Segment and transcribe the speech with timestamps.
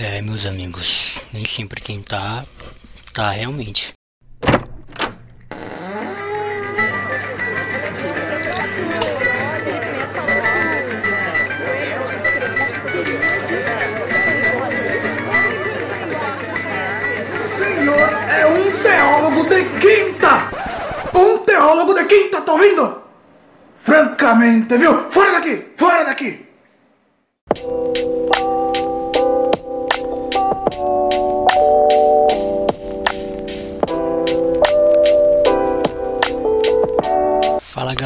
[0.00, 2.44] É, meus amigos, nem sempre quem tá,
[3.12, 3.92] tá realmente.
[17.38, 20.50] senhor é um teólogo de quinta!
[21.14, 23.02] Um teólogo de quinta, tá ouvindo?
[23.76, 25.10] Francamente, viu?
[25.10, 25.72] Fora daqui!
[25.76, 26.48] Fora daqui!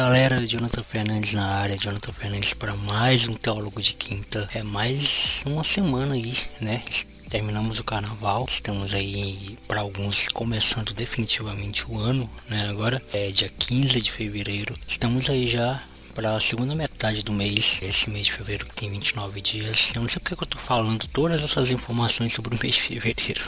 [0.07, 4.49] Galera, Jonathan Fernandes na área, Jonathan Fernandes para mais um Teólogo de Quinta.
[4.53, 6.81] É mais uma semana aí, né?
[7.29, 12.69] Terminamos o carnaval, estamos aí para alguns começando definitivamente o ano, né?
[12.69, 15.83] Agora é dia 15 de fevereiro, estamos aí já
[16.15, 19.91] para a segunda metade do mês, esse mês de fevereiro que tem 29 dias.
[19.93, 22.81] Eu não sei porque que eu tô falando todas essas informações sobre o mês de
[22.81, 23.43] fevereiro.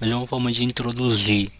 [0.00, 1.52] Mas é uma forma de introduzir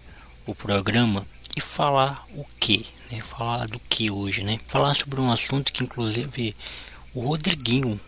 [0.45, 1.25] o programa
[1.59, 3.19] e falar o que, né?
[3.19, 4.59] Falar do que hoje, né?
[4.69, 6.55] Falar sobre um assunto que inclusive
[7.13, 8.01] o Rodriguinho,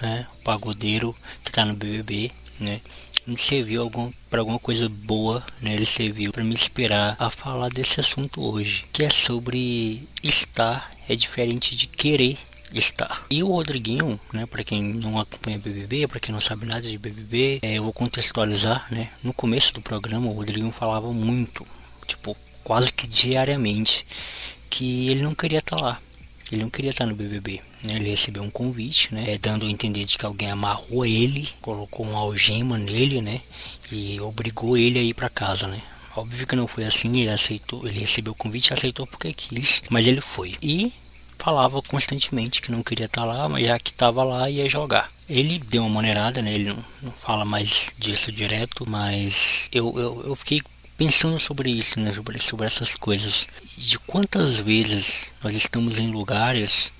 [0.00, 0.26] né?
[0.40, 2.80] O pagodeiro que tá no BBB, né?
[3.26, 5.74] Me serviu algum, para alguma coisa boa, né?
[5.74, 11.14] Ele serviu para me inspirar a falar desse assunto hoje, que é sobre estar é
[11.14, 12.38] diferente de querer
[12.72, 13.26] estar.
[13.30, 16.98] E o Rodriguinho, né, para quem não acompanha BBB, para quem não sabe nada de
[16.98, 19.08] BBB, é, eu vou contextualizar, né?
[19.22, 21.64] No começo do programa, o Rodriguinho falava muito,
[22.06, 22.36] tipo,
[22.66, 24.04] quase que diariamente,
[24.68, 26.00] que ele não queria estar lá.
[26.50, 27.60] Ele não queria estar no BBB.
[27.84, 27.94] Né?
[27.94, 29.24] Ele recebeu um convite, né?
[29.34, 33.40] É, dando a entender de que alguém amarrou ele, colocou uma algema nele, né?
[33.92, 35.80] E obrigou ele a ir para casa, né?
[36.16, 40.04] Óbvio que não foi assim, ele aceitou, ele recebeu o convite, aceitou porque quis, mas
[40.08, 40.56] ele foi.
[40.60, 40.92] E
[41.38, 45.08] falava constantemente que não queria estar lá, mas já que estava lá ia jogar.
[45.28, 46.52] Ele deu uma maneirada, né?
[46.52, 50.60] Ele não, não fala mais disso direto, mas eu, eu, eu fiquei
[50.96, 56.92] pensando sobre isso, né, sobre, sobre essas coisas, de quantas vezes nós estamos em lugares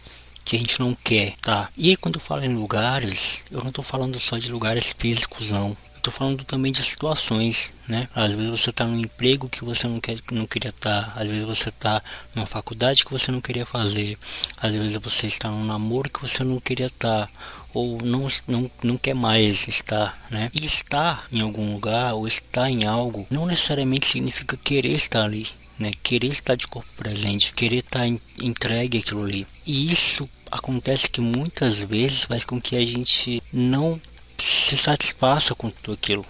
[0.45, 1.69] que a gente não quer, tá?
[1.77, 5.51] E aí quando eu falo em lugares, eu não estou falando só de lugares físicos,
[5.51, 5.77] não.
[6.07, 8.09] Tô falando também de situações, né?
[8.15, 11.21] Às vezes você está num emprego que você não quer, não queria estar, tá.
[11.21, 12.01] às vezes você está
[12.33, 14.17] numa faculdade que você não queria fazer,
[14.57, 17.33] às vezes você está num namoro que você não queria estar, tá
[17.75, 20.49] ou não, não, não quer mais estar, né?
[20.55, 25.49] E estar em algum lugar ou estar em algo não necessariamente significa querer estar ali,
[25.77, 25.91] né?
[26.05, 28.07] Querer estar de corpo presente, querer estar
[28.41, 29.45] entregue aquilo ali.
[29.67, 34.01] E isso acontece que muitas vezes faz com que a gente não
[34.67, 36.25] se satisfaça com tudo aquilo.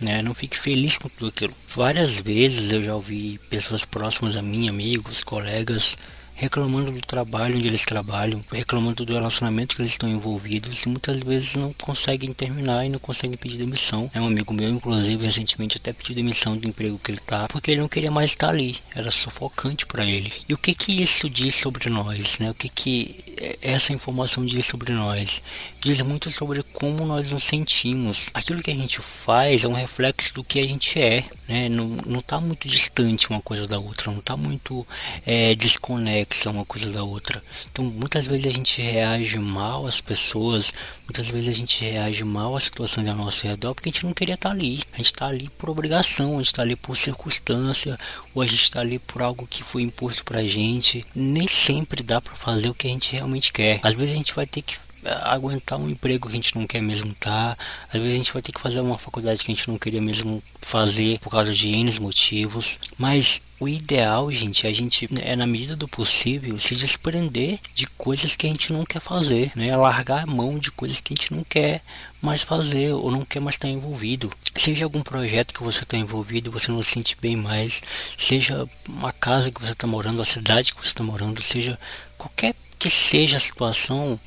[0.00, 1.52] Né, não fique feliz com tudo aquilo.
[1.68, 5.96] Várias vezes eu já ouvi pessoas próximas a mim, amigos, colegas,
[6.40, 11.20] reclamando do trabalho onde eles trabalham, reclamando do relacionamento que eles estão envolvidos e muitas
[11.20, 14.10] vezes não conseguem terminar e não conseguem pedir demissão.
[14.14, 17.72] É um amigo meu, inclusive, recentemente até pediu demissão do emprego que ele tá, porque
[17.72, 20.32] ele não queria mais estar ali, era sufocante para ele.
[20.48, 22.50] E o que que isso diz sobre nós, né?
[22.50, 25.42] O que que essa informação diz sobre nós?
[25.82, 28.30] Diz muito sobre como nós nos sentimos.
[28.32, 31.68] Aquilo que a gente faz é um reflexo do que a gente é, né?
[31.68, 34.86] Não, não tá muito distante uma coisa da outra, não tá muito
[35.26, 37.42] é, desconexo reflexão uma coisa da outra.
[37.70, 42.56] Então muitas vezes a gente reage mal às pessoas, muitas vezes a gente reage mal
[42.56, 44.80] às situações ao nosso redor porque a gente não queria estar ali.
[44.92, 47.98] A gente está ali por obrigação, a gente está ali por circunstância,
[48.34, 51.04] ou a gente está ali por algo que foi imposto pra gente.
[51.14, 53.80] Nem sempre dá para fazer o que a gente realmente quer.
[53.82, 56.82] Às vezes a gente vai ter que aguentar um emprego que a gente não quer
[56.82, 57.56] mesmo estar.
[57.88, 60.00] Às vezes a gente vai ter que fazer uma faculdade que a gente não queria
[60.00, 62.78] mesmo fazer por causa de N motivos.
[62.98, 67.86] Mas o ideal, gente, é a gente, é na medida do possível, se desprender de
[67.86, 69.76] coisas que a gente não quer fazer, né?
[69.76, 71.82] Largar a mão de coisas que a gente não quer
[72.22, 74.30] mais fazer ou não quer mais estar envolvido.
[74.56, 77.82] Seja algum projeto que você está envolvido você não se sente bem mais,
[78.16, 81.78] seja uma casa que você está morando, a cidade que você está morando, seja
[82.16, 84.18] qualquer que seja a situação,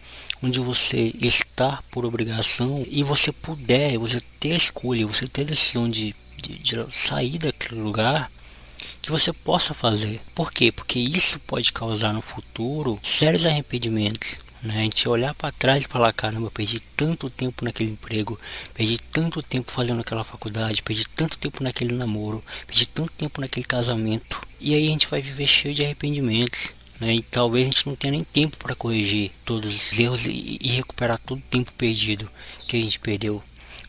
[0.44, 5.46] onde você está por obrigação e você puder, você ter a escolha, você ter a
[5.46, 8.32] decisão de, de, de sair daquele lugar,
[9.02, 10.22] que você possa fazer.
[10.36, 10.72] Por quê?
[10.72, 14.38] Porque isso pode causar no futuro sérios arrependimentos.
[14.62, 14.82] Né?
[14.82, 18.40] A gente olhar para trás e falar: caramba, eu perdi tanto tempo naquele emprego,
[18.72, 23.66] perdi tanto tempo fazendo aquela faculdade, perdi tanto tempo naquele namoro, perdi tanto tempo naquele
[23.66, 24.40] casamento.
[24.62, 27.16] E aí a gente vai viver cheio de arrependimentos né?
[27.16, 30.68] E talvez a gente não tenha nem tempo para corrigir todos os erros e, e,
[30.70, 32.30] recuperar todo o tempo perdido
[32.68, 33.42] que a gente perdeu.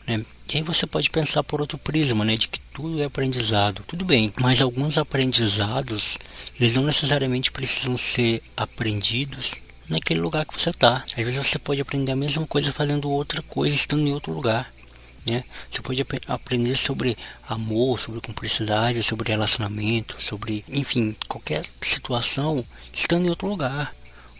[0.07, 0.23] Né?
[0.53, 3.83] E aí você pode pensar por outro prisma, né, de que tudo é aprendizado.
[3.87, 6.17] Tudo bem, mas alguns aprendizados,
[6.59, 9.55] eles não necessariamente precisam ser aprendidos
[9.89, 11.03] naquele lugar que você está.
[11.17, 14.71] Às vezes você pode aprender a mesma coisa fazendo outra coisa estando em outro lugar.
[15.29, 15.43] Né?
[15.71, 17.17] Você pode ap aprender sobre
[17.47, 22.63] amor, sobre cumplicidade, sobre relacionamento, sobre, enfim, qualquer situação
[22.93, 23.91] estando em outro lugar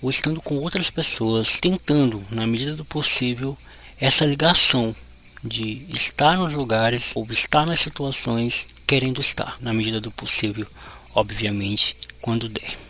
[0.02, 3.58] ou estando com outras pessoas, tentando, na medida do possível,
[4.00, 4.96] essa ligação
[5.44, 10.68] de estar nos lugares ou estar nas situações querendo estar, na medida do possível,
[11.16, 12.85] obviamente, quando der.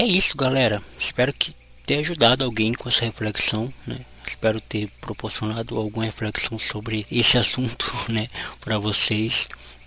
[0.00, 0.82] É isso, galera.
[0.98, 1.54] Espero que
[1.84, 3.98] tenha ajudado alguém com essa reflexão, né?
[4.26, 8.28] Espero ter proporcionado alguma reflexão sobre esse assunto, né,
[8.60, 9.46] para vocês.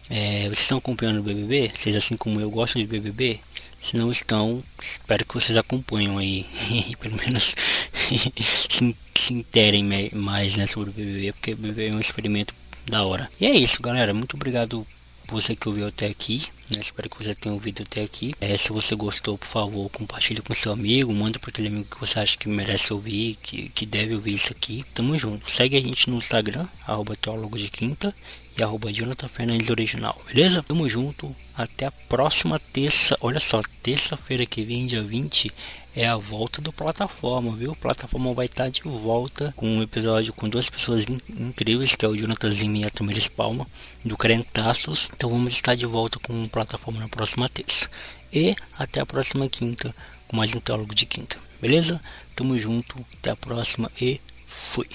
[0.09, 1.71] É, vocês estão acompanhando o BBB?
[1.73, 3.39] Vocês, assim como eu, gostam de BBB?
[3.83, 7.55] Se não estão, espero que vocês acompanhem aí, pelo menos
[8.69, 12.53] se, se interem mais né, sobre o BBB, porque o BBB é um experimento
[12.85, 13.27] da hora.
[13.41, 14.13] E é isso, galera.
[14.13, 14.85] Muito obrigado
[15.29, 16.43] você que ouviu até aqui.
[16.73, 16.81] Né?
[16.81, 18.33] Espero que você tenha ouvido até aqui.
[18.39, 21.13] É, se você gostou, por favor, compartilhe com seu amigo.
[21.13, 24.51] Manda para aquele amigo que você acha que merece ouvir, que, que deve ouvir isso
[24.51, 24.83] aqui.
[24.93, 25.49] Tamo junto.
[25.49, 28.13] Segue a gente no Instagram, arroba teólogo de quinta
[28.57, 30.61] e arroba Jonathan Fernandes Original, beleza?
[30.63, 35.51] Tamo junto, até a próxima terça, olha só, terça-feira que vem, dia 20,
[35.95, 37.75] é a volta do plataforma, viu?
[37.75, 42.15] plataforma vai estar de volta com um episódio com duas pessoas incríveis, que é o
[42.15, 43.67] Jonathan Zimi e a Tamiris Palma,
[44.03, 45.09] do Crentaços.
[45.15, 47.87] Então vamos estar de volta com o plataforma na próxima terça.
[48.31, 49.93] E até a próxima quinta,
[50.27, 51.37] com mais um teólogo de quinta.
[51.61, 52.01] Beleza?
[52.35, 54.87] Tamo junto, até a próxima e fui.